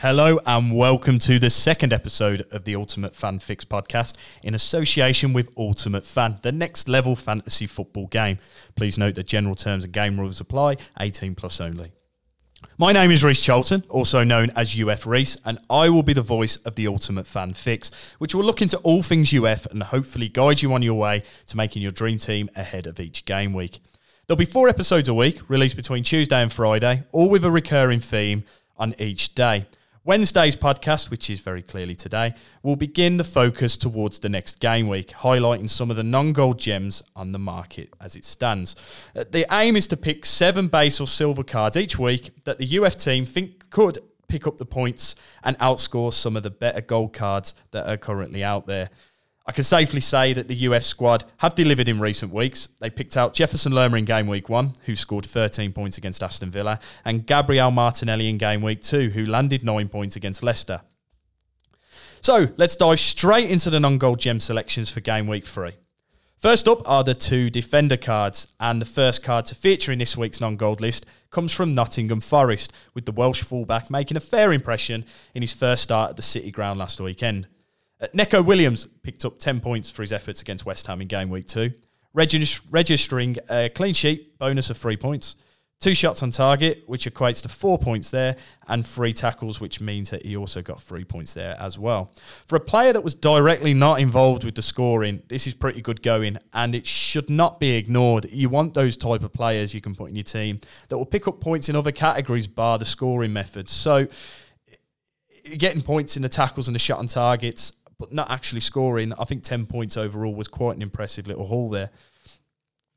[0.00, 5.34] Hello and welcome to the second episode of the Ultimate Fan Fix podcast in association
[5.34, 8.38] with Ultimate Fan, the next level fantasy football game.
[8.76, 11.92] Please note that general terms and game rules apply, 18 plus only.
[12.78, 16.22] My name is Reece Charlton, also known as UF Reece, and I will be the
[16.22, 20.30] voice of the Ultimate Fan Fix, which will look into all things UF and hopefully
[20.30, 23.80] guide you on your way to making your dream team ahead of each game week.
[24.26, 28.00] There'll be four episodes a week, released between Tuesday and Friday, all with a recurring
[28.00, 28.44] theme
[28.78, 29.66] on each day.
[30.02, 34.88] Wednesday's podcast, which is very clearly today, will begin the focus towards the next game
[34.88, 38.74] week, highlighting some of the non gold gems on the market as it stands.
[39.14, 42.78] Uh, the aim is to pick seven base or silver cards each week that the
[42.78, 47.12] UF team think could pick up the points and outscore some of the better gold
[47.12, 48.88] cards that are currently out there.
[49.50, 52.68] I can safely say that the UF squad have delivered in recent weeks.
[52.78, 56.52] They picked out Jefferson Lerma in game week one, who scored 13 points against Aston
[56.52, 60.82] Villa, and Gabriel Martinelli in game week two, who landed nine points against Leicester.
[62.20, 65.72] So let's dive straight into the non gold gem selections for game week three.
[66.36, 70.16] First up are the two defender cards, and the first card to feature in this
[70.16, 74.52] week's non gold list comes from Nottingham Forest, with the Welsh fullback making a fair
[74.52, 77.48] impression in his first start at the City ground last weekend.
[78.00, 81.28] Uh, Neco Williams picked up 10 points for his efforts against West Ham in game
[81.28, 81.72] week two,
[82.16, 85.36] regist- registering a clean sheet bonus of three points,
[85.80, 88.36] two shots on target, which equates to four points there,
[88.68, 92.12] and three tackles, which means that he also got three points there as well.
[92.46, 96.02] For a player that was directly not involved with the scoring, this is pretty good
[96.02, 98.26] going, and it should not be ignored.
[98.30, 101.28] You want those type of players you can put in your team that will pick
[101.28, 103.72] up points in other categories, bar the scoring methods.
[103.72, 104.06] So,
[105.56, 109.12] getting points in the tackles and the shot on targets but not actually scoring.
[109.18, 111.90] I think 10 points overall was quite an impressive little haul there.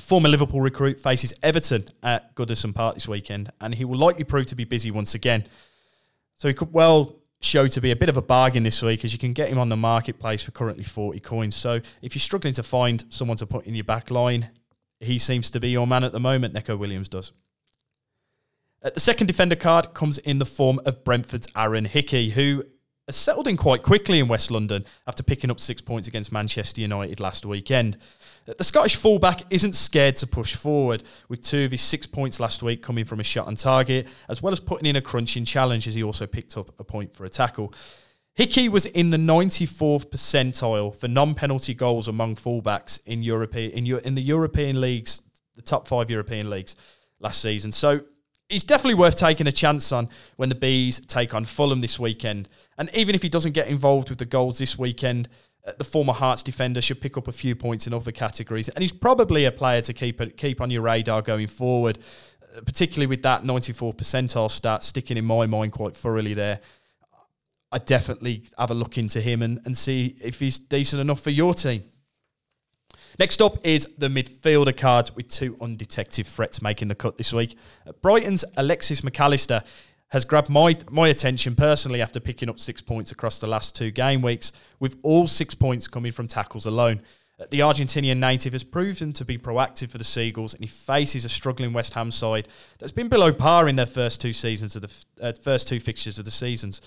[0.00, 4.46] Former Liverpool recruit faces Everton at Goodison Park this weekend, and he will likely prove
[4.48, 5.44] to be busy once again.
[6.36, 9.12] So he could well show to be a bit of a bargain this week, as
[9.12, 11.54] you can get him on the marketplace for currently 40 coins.
[11.54, 14.50] So if you're struggling to find someone to put in your back line,
[14.98, 17.32] he seems to be your man at the moment, Neco Williams does.
[18.82, 22.64] Uh, the second defender card comes in the form of Brentford's Aaron Hickey, who
[23.08, 26.82] has settled in quite quickly in West London after picking up six points against Manchester
[26.82, 27.96] United last weekend.
[28.44, 32.62] The Scottish fullback isn't scared to push forward, with two of his six points last
[32.62, 35.88] week coming from a shot on target, as well as putting in a crunching challenge
[35.88, 37.72] as he also picked up a point for a tackle.
[38.34, 44.14] Hickey was in the 94th percentile for non-penalty goals among fullbacks in European in, in
[44.14, 45.22] the European leagues,
[45.56, 46.76] the top five European leagues
[47.20, 47.72] last season.
[47.72, 48.02] So
[48.48, 52.48] he's definitely worth taking a chance on when the Bees take on Fulham this weekend.
[52.78, 55.28] And even if he doesn't get involved with the goals this weekend,
[55.66, 58.68] uh, the former Hearts defender should pick up a few points in other categories.
[58.68, 61.98] And he's probably a player to keep keep on your radar going forward,
[62.56, 66.60] uh, particularly with that 94 percentile stat sticking in my mind quite thoroughly there.
[67.70, 71.30] I definitely have a look into him and, and see if he's decent enough for
[71.30, 71.82] your team.
[73.18, 77.58] Next up is the midfielder cards with two undetected threats making the cut this week.
[78.00, 79.64] Brighton's Alexis Mac Allister
[80.10, 83.90] has grabbed my my attention personally after picking up six points across the last two
[83.90, 87.02] game weeks, with all six points coming from tackles alone.
[87.50, 91.28] The Argentinian native has proven to be proactive for the Seagulls, and he faces a
[91.28, 92.48] struggling West Ham side
[92.80, 96.18] that's been below par in their first two seasons of the uh, first two fixtures
[96.18, 96.82] of the seasons.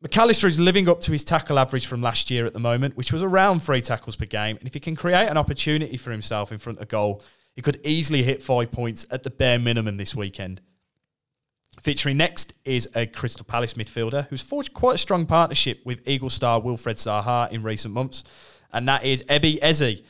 [0.00, 2.96] Mac Allister is living up to his tackle average from last year at the moment,
[2.96, 4.56] which was around three tackles per game.
[4.56, 7.22] And if he can create an opportunity for himself in front of goal,
[7.54, 10.60] he could easily hit five points at the bare minimum this weekend.
[11.82, 16.30] Featuring next is a Crystal Palace midfielder who's forged quite a strong partnership with Eagle
[16.30, 18.22] star Wilfried Zaha in recent months,
[18.72, 20.00] and that is Ebi Eze.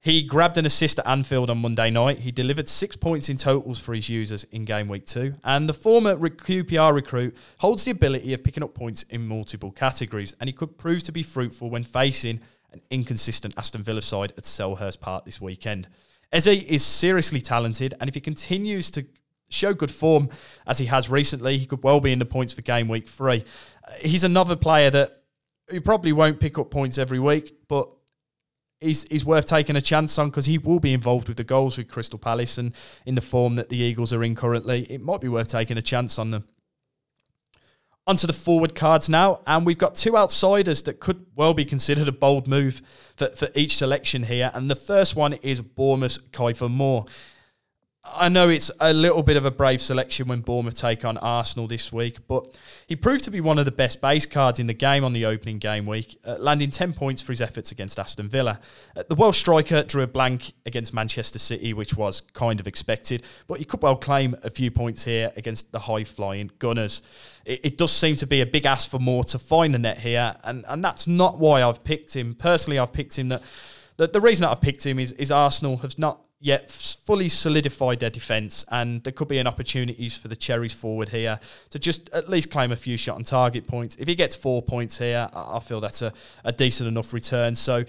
[0.00, 2.20] He grabbed an assist at Anfield on Monday night.
[2.20, 5.32] He delivered six points in totals for his users in game week two.
[5.42, 10.36] And the former QPR recruit holds the ability of picking up points in multiple categories,
[10.38, 12.38] and he could prove to be fruitful when facing
[12.72, 15.88] an inconsistent Aston Villa side at Selhurst Park this weekend.
[16.32, 19.04] Eze is seriously talented, and if he continues to
[19.48, 20.28] show good form
[20.66, 23.44] as he has recently, he could well be in the points for game week three.
[23.86, 25.22] Uh, he's another player that
[25.70, 27.88] he probably won't pick up points every week, but
[28.80, 31.76] he's, he's worth taking a chance on because he will be involved with the goals
[31.76, 32.72] with Crystal Palace and
[33.06, 34.82] in the form that the Eagles are in currently.
[34.90, 36.44] It might be worth taking a chance on them.
[38.06, 42.08] Onto the forward cards now, and we've got two outsiders that could well be considered
[42.08, 42.80] a bold move
[43.16, 44.50] for, for each selection here.
[44.54, 47.04] And the first one is Bournemouth Kiefer Moore.
[48.04, 51.66] I know it's a little bit of a brave selection when Bournemouth take on Arsenal
[51.66, 52.56] this week, but
[52.86, 55.24] he proved to be one of the best base cards in the game on the
[55.26, 58.60] opening game week, uh, landing 10 points for his efforts against Aston Villa.
[58.96, 63.24] Uh, the Welsh striker drew a blank against Manchester City, which was kind of expected,
[63.46, 67.02] but he could well claim a few points here against the high flying Gunners.
[67.44, 69.98] It, it, does seem to be a big ask for Moore to find the net
[69.98, 72.34] here, and, and that's not why I've picked him.
[72.34, 73.42] Personally, I've picked him that.
[73.98, 77.98] The, the reason that I've picked him is, is Arsenal have not yet fully solidified
[77.98, 81.40] their defence, and there could be an opportunities for the Cherries forward here
[81.70, 83.96] to just at least claim a few shot on target points.
[83.98, 86.12] If he gets four points here, I feel that's a,
[86.44, 87.56] a decent enough return.
[87.56, 87.84] So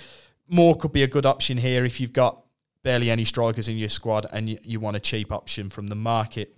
[0.48, 2.44] Moore could be a good option here if you've got
[2.82, 5.96] barely any strikers in your squad and you, you want a cheap option from the
[5.96, 6.56] market.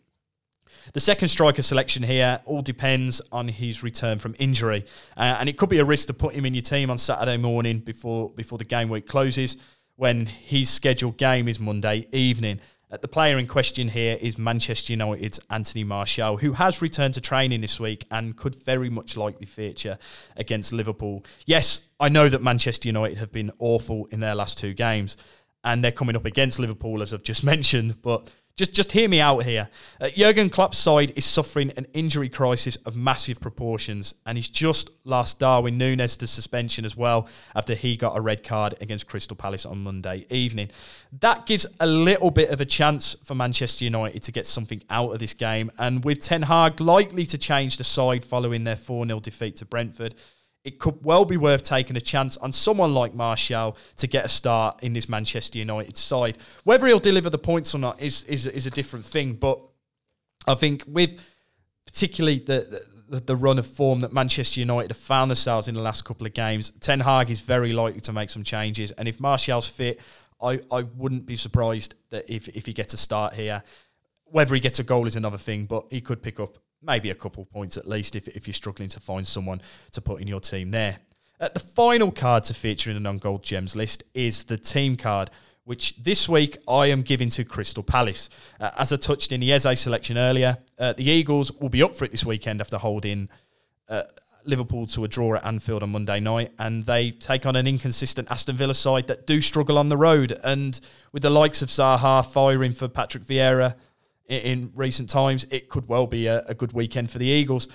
[0.93, 4.85] The second striker selection here all depends on his return from injury,
[5.15, 7.37] uh, and it could be a risk to put him in your team on Saturday
[7.37, 9.57] morning before before the game week closes
[9.95, 12.59] when his scheduled game is Monday evening.
[12.91, 17.21] Uh, the player in question here is Manchester United's Anthony Martial, who has returned to
[17.21, 19.97] training this week and could very much likely feature
[20.35, 21.23] against Liverpool.
[21.45, 25.15] Yes, I know that Manchester United have been awful in their last two games,
[25.63, 28.29] and they're coming up against Liverpool, as I've just mentioned, but
[28.61, 29.69] just, just hear me out here.
[29.99, 34.91] Uh, Jurgen Klopp's side is suffering an injury crisis of massive proportions, and he's just
[35.03, 39.35] lost Darwin Nunez to suspension as well after he got a red card against Crystal
[39.35, 40.69] Palace on Monday evening.
[41.21, 45.11] That gives a little bit of a chance for Manchester United to get something out
[45.11, 49.07] of this game, and with Ten Hag likely to change the side following their 4
[49.07, 50.13] 0 defeat to Brentford
[50.63, 54.29] it could well be worth taking a chance on someone like Martial to get a
[54.29, 56.37] start in this Manchester United side.
[56.63, 59.33] Whether he'll deliver the points or not is is, is a different thing.
[59.33, 59.59] But
[60.47, 61.19] I think with
[61.85, 65.81] particularly the, the, the run of form that Manchester United have found themselves in the
[65.81, 68.91] last couple of games, Ten Hag is very likely to make some changes.
[68.91, 69.99] And if Martial's fit,
[70.41, 73.63] I, I wouldn't be surprised that if, if he gets a start here.
[74.25, 77.15] Whether he gets a goal is another thing, but he could pick up maybe a
[77.15, 79.61] couple points at least if, if you're struggling to find someone
[79.91, 80.97] to put in your team there.
[81.39, 84.95] Uh, the final card to feature in the non gold gems list is the team
[84.95, 85.31] card,
[85.63, 88.29] which this week I am giving to Crystal Palace.
[88.59, 91.95] Uh, as I touched in the Eze selection earlier, uh, the Eagles will be up
[91.95, 93.27] for it this weekend after holding
[93.89, 94.03] uh,
[94.45, 98.29] Liverpool to a draw at Anfield on Monday night, and they take on an inconsistent
[98.31, 100.39] Aston Villa side that do struggle on the road.
[100.43, 100.79] And
[101.11, 103.75] with the likes of Zaha firing for Patrick Vieira,
[104.31, 107.67] in recent times, it could well be a, a good weekend for the Eagles.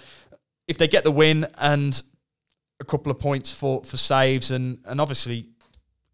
[0.67, 2.03] If they get the win and
[2.81, 5.49] a couple of points for, for saves and, and obviously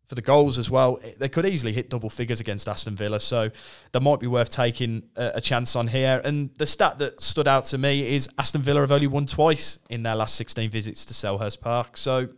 [0.05, 3.19] for the goals as well, they could easily hit double figures against Aston Villa.
[3.19, 3.51] So
[3.93, 6.21] that might be worth taking a, a, chance on here.
[6.23, 9.79] And the stat that stood out to me is Aston Villa have only won twice
[9.89, 11.97] in their last 16 visits to Selhurst Park.
[11.97, 12.29] So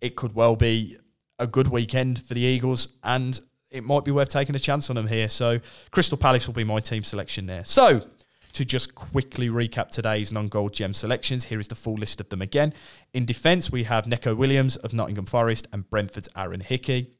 [0.00, 0.96] it could well be
[1.38, 2.88] a good weekend for the Eagles.
[3.04, 3.38] And
[3.70, 5.28] it might be worth taking a chance on them here.
[5.28, 7.64] So Crystal Palace will be my team selection there.
[7.64, 8.06] So
[8.52, 12.42] to just quickly recap today's non-gold gem selections, here is the full list of them
[12.42, 12.74] again.
[13.14, 17.12] In defence, we have Neco Williams of Nottingham Forest and Brentford's Aaron Hickey.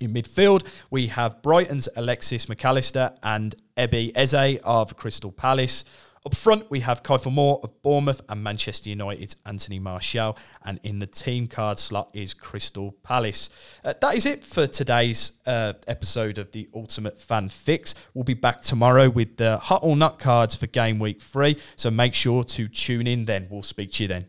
[0.00, 5.84] In midfield, we have Brighton's Alexis Mac Allister and Ebi Eze of Crystal Palace.
[6.26, 10.36] Up front, we have Kiefer Moore of Bournemouth and Manchester United's Anthony Martial.
[10.64, 13.50] And in the team card slot is Crystal Palace.
[13.84, 17.94] Uh, that is it for today's uh, episode of the Ultimate Fan Fix.
[18.14, 21.58] We'll be back tomorrow with the hot or not cards for game week three.
[21.76, 23.46] So make sure to tune in then.
[23.50, 24.26] We'll speak to you then.